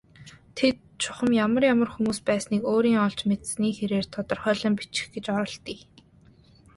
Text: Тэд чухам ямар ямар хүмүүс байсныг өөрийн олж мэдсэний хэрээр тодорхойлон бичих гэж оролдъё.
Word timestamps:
Тэд 0.57 0.75
чухам 1.01 1.29
ямар 1.45 1.63
ямар 1.73 1.89
хүмүүс 1.91 2.19
байсныг 2.27 2.61
өөрийн 2.71 2.99
олж 3.05 3.19
мэдсэний 3.29 3.73
хэрээр 3.75 4.07
тодорхойлон 4.15 4.73
бичих 4.79 5.07
гэж 5.13 5.25
оролдъё. 5.39 5.77